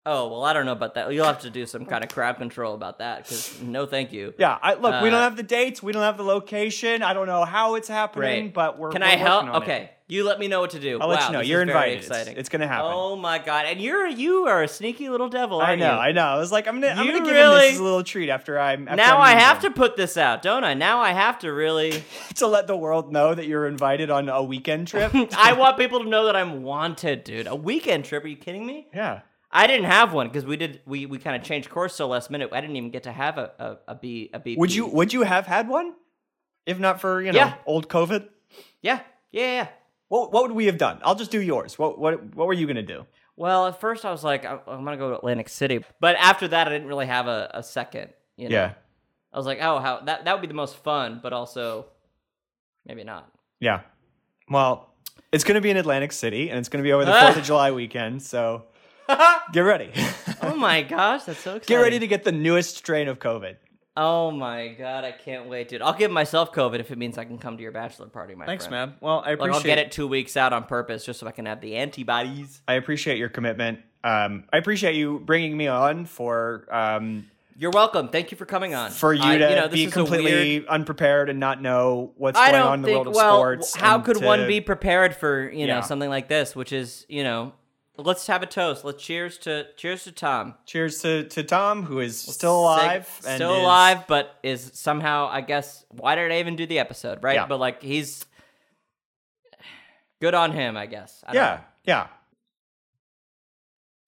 [0.06, 1.12] Oh well, I don't know about that.
[1.13, 3.23] You'll have to do some kind of crowd control about that.
[3.23, 4.34] Because no, thank you.
[4.38, 7.04] Yeah, I, look, we don't Uh, have the dates, we don't have the location.
[7.04, 8.54] I don't know how it's happening, Great.
[8.54, 8.89] but we're.
[8.91, 9.47] Can we're I help?
[9.63, 10.99] Okay, you let me know what to do.
[11.01, 11.39] I'll wow, let you know.
[11.41, 11.97] You're invited.
[11.99, 12.37] It's- Exciting.
[12.37, 12.91] It's, gonna happen.
[12.93, 13.65] Oh my god!
[13.65, 15.99] And you're you are a sneaky little devil, I know, you?
[15.99, 16.23] I know.
[16.25, 18.29] I was like, I'm gonna, I'm You gonna give him really- this a little treat
[18.29, 18.87] after I'm.
[18.87, 20.73] After now I'm I have to put this out, don't I?
[20.73, 22.03] Now I have to really.
[22.35, 25.11] to let the world know that you're invited on a weekend trip.
[25.37, 27.47] I want people to know that I'm wanted, dude.
[27.47, 28.23] A weekend trip?
[28.23, 28.87] Are you kidding me?
[28.93, 29.21] yeah.
[29.49, 32.29] I didn't have one because we did we, we kind of changed course so last
[32.29, 32.49] minute.
[32.51, 33.51] I didn't even get to have a
[33.87, 34.57] a, a B a BP.
[34.57, 35.93] Would you Would you have had one,
[36.65, 37.53] if not for you know Yeah.
[37.65, 38.27] old COVID?
[38.81, 38.99] Yeah,
[39.31, 39.67] yeah, yeah.
[40.09, 40.99] What What would we have done?
[41.03, 41.77] I'll just do yours.
[41.77, 43.05] What What What were you gonna do?
[43.35, 46.67] Well, at first I was like, I'm gonna go to Atlantic City, but after that,
[46.67, 48.09] I didn't really have a, a second.
[48.35, 48.55] You know?
[48.55, 48.73] Yeah.
[49.33, 51.87] I was like, oh, how that that would be the most fun, but also
[52.85, 53.31] maybe not.
[53.59, 53.81] Yeah.
[54.49, 54.93] Well,
[55.31, 57.13] it's gonna be in Atlantic City, and it's gonna be over the.
[57.13, 58.23] Fourth of July weekend.
[58.23, 58.63] So
[59.51, 59.91] get ready.
[60.41, 61.75] oh my gosh, that's so exciting!
[61.75, 63.57] get ready to get the newest strain of COVID.
[63.99, 65.81] Oh my god, I can't wait, dude.
[65.81, 68.45] I'll give myself COVID if it means I can come to your bachelor party, my
[68.45, 68.91] Thanks, friend.
[68.91, 68.97] man.
[69.01, 69.55] Well, I Like appreciate.
[69.55, 72.62] I'll get it two weeks out on purpose just so I can have the antibodies.
[72.67, 73.79] I appreciate your commitment.
[74.03, 77.25] Um, I appreciate you bringing me on for um,
[77.57, 78.10] You're welcome.
[78.10, 78.91] Thank you for coming on.
[78.91, 82.38] for you I- to know, this be is completely weird- unprepared and not know what's
[82.38, 82.95] I going on in the think.
[82.97, 83.75] world of well, sports.
[83.75, 85.81] how could to- one be prepared for you know Yeah.
[85.81, 86.55] something like this?
[86.55, 87.51] Which is you know,
[87.97, 88.83] let's have a toast.
[88.86, 90.55] Let's cheers to cheers to Tom.
[90.65, 93.07] Cheers to, to Tom, who is still alive.
[93.21, 96.79] Sick- still is- alive, but is somehow I guess why did I even do the
[96.79, 97.23] episode?
[97.23, 97.45] Right, Yeah.
[97.47, 98.25] but like he's
[100.21, 101.23] good on him, I guess.
[101.27, 101.60] I Yeah, know.
[101.86, 102.07] yeah.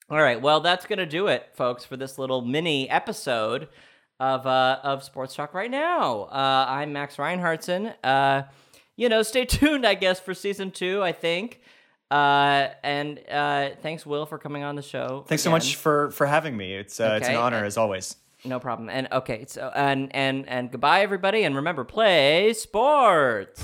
[0.10, 0.42] All right.
[0.42, 3.68] Well, that's gonna do it, folks, for this little mini episode
[4.20, 6.24] of uh, of Sports Talk right now.
[6.24, 7.94] Uh, I'm Max Reinhardtson.
[8.04, 8.44] Uh,
[8.96, 11.04] you know, stay tuned, I guess, for season two.
[11.04, 11.62] I think.
[12.12, 15.24] Uh, and uh, thanks, Will, for coming on the show.
[15.28, 16.74] Thanks so much for for having me.
[16.74, 17.42] It's uh, it's an Okay.
[17.42, 18.16] honor as always.
[18.46, 18.90] No problem.
[18.90, 21.44] And okay, so and and and goodbye, everybody.
[21.44, 23.62] And remember, play sports.